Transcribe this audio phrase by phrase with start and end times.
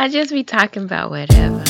[0.00, 1.62] I just be talking about whatever.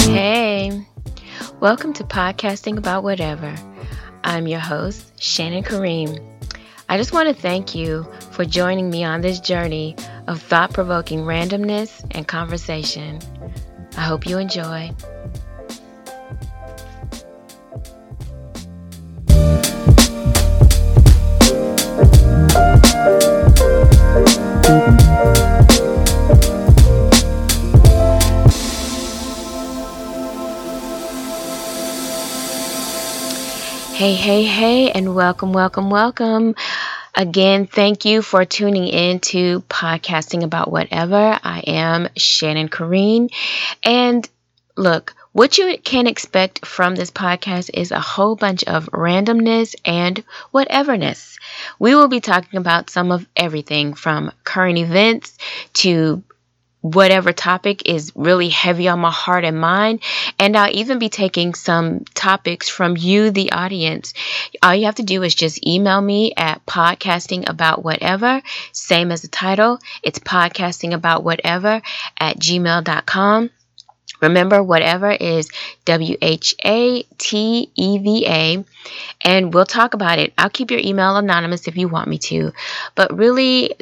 [0.00, 0.84] Hey,
[1.60, 3.54] welcome to Podcasting About Whatever.
[4.24, 6.20] I'm your host, Shannon Kareem.
[6.88, 9.94] I just want to thank you for joining me on this journey
[10.26, 13.20] of thought provoking randomness and conversation.
[13.96, 14.90] I hope you enjoy.
[33.96, 36.54] Hey, hey, hey, and welcome, welcome, welcome.
[37.14, 41.38] Again, thank you for tuning in to Podcasting About Whatever.
[41.42, 43.30] I am Shannon Kareen.
[43.82, 44.28] And
[44.76, 50.22] look, what you can expect from this podcast is a whole bunch of randomness and
[50.52, 51.38] whateverness.
[51.78, 55.38] We will be talking about some of everything from current events
[55.74, 56.22] to
[56.92, 60.00] whatever topic is really heavy on my heart and mind.
[60.38, 64.14] And I'll even be taking some topics from you, the audience.
[64.62, 69.22] All you have to do is just email me at podcasting about whatever, same as
[69.22, 69.78] the title.
[70.02, 71.82] It's podcasting about whatever
[72.18, 73.50] at gmail.com.
[74.20, 75.50] Remember, whatever is
[75.84, 78.64] W H A T E V A,
[79.20, 80.32] and we'll talk about it.
[80.38, 82.52] I'll keep your email anonymous if you want me to,
[82.94, 83.74] but really,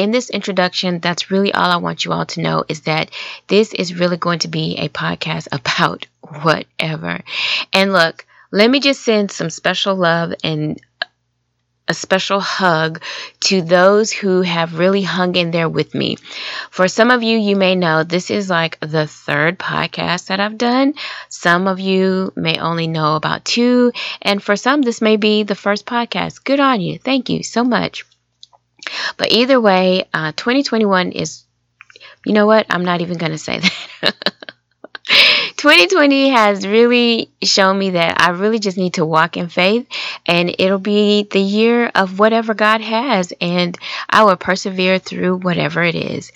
[0.00, 3.10] in this introduction, that's really all I want you all to know is that
[3.48, 6.06] this is really going to be a podcast about
[6.42, 7.20] whatever.
[7.74, 10.80] And look, let me just send some special love and
[11.86, 13.02] a special hug
[13.40, 16.16] to those who have really hung in there with me.
[16.70, 20.56] For some of you, you may know this is like the third podcast that I've
[20.56, 20.94] done.
[21.28, 23.92] Some of you may only know about two.
[24.22, 26.42] And for some, this may be the first podcast.
[26.44, 26.98] Good on you.
[26.98, 28.06] Thank you so much.
[29.16, 31.44] But either way, uh, 2021 is,
[32.24, 32.66] you know what?
[32.70, 34.14] I'm not even going to say that.
[35.60, 39.86] 2020 has really shown me that I really just need to walk in faith
[40.24, 43.76] and it'll be the year of whatever God has and
[44.08, 46.32] I will persevere through whatever it is.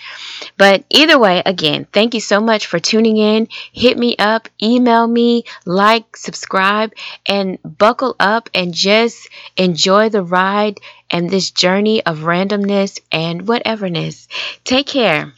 [0.58, 3.48] But either way, again, thank you so much for tuning in.
[3.72, 6.92] Hit me up, email me, like, subscribe,
[7.24, 10.80] and buckle up and just enjoy the ride
[11.10, 14.28] and this journey of randomness and whateverness.
[14.64, 15.32] Take care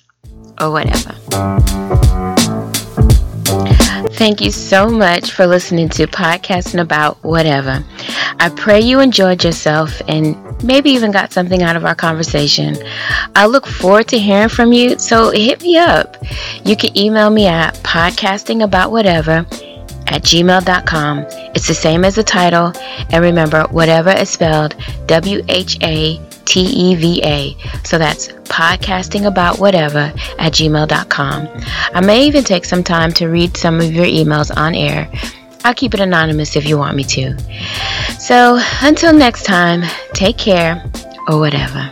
[0.60, 2.05] or whatever.
[4.16, 7.84] Thank you so much for listening to Podcasting About Whatever.
[8.40, 10.34] I pray you enjoyed yourself and
[10.64, 12.78] maybe even got something out of our conversation.
[13.34, 16.16] I look forward to hearing from you, so hit me up.
[16.64, 19.44] You can email me at podcastingaboutwhatever
[20.06, 21.26] at gmail.com.
[21.54, 22.72] It's the same as the title,
[23.10, 24.76] and remember, whatever is spelled
[25.08, 27.56] W H A T E V A.
[27.84, 31.48] So that's podcasting about whatever at gmail.com.
[31.94, 35.10] I may even take some time to read some of your emails on air.
[35.64, 37.36] I'll keep it anonymous if you want me to.
[38.18, 39.82] So until next time,
[40.14, 40.82] take care
[41.28, 41.90] or whatever.